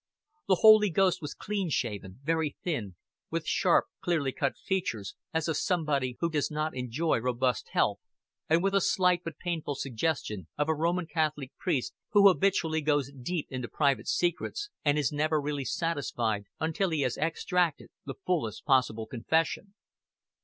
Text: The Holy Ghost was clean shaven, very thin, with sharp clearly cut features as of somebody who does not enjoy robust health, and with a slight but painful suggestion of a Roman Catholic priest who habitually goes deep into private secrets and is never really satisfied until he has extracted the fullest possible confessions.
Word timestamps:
The 0.47 0.55
Holy 0.61 0.89
Ghost 0.89 1.21
was 1.21 1.35
clean 1.35 1.69
shaven, 1.69 2.21
very 2.23 2.57
thin, 2.63 2.95
with 3.29 3.45
sharp 3.45 3.85
clearly 4.03 4.31
cut 4.31 4.57
features 4.57 5.13
as 5.31 5.47
of 5.47 5.57
somebody 5.57 6.17
who 6.19 6.27
does 6.31 6.49
not 6.49 6.75
enjoy 6.75 7.19
robust 7.19 7.69
health, 7.73 7.99
and 8.49 8.63
with 8.63 8.73
a 8.73 8.81
slight 8.81 9.21
but 9.23 9.37
painful 9.37 9.75
suggestion 9.75 10.47
of 10.57 10.67
a 10.67 10.73
Roman 10.73 11.05
Catholic 11.05 11.55
priest 11.59 11.93
who 12.13 12.27
habitually 12.29 12.81
goes 12.81 13.11
deep 13.11 13.45
into 13.51 13.67
private 13.67 14.07
secrets 14.07 14.71
and 14.83 14.97
is 14.97 15.11
never 15.11 15.39
really 15.39 15.65
satisfied 15.65 16.45
until 16.59 16.89
he 16.89 17.01
has 17.01 17.15
extracted 17.17 17.89
the 18.03 18.15
fullest 18.25 18.65
possible 18.65 19.05
confessions. 19.05 19.69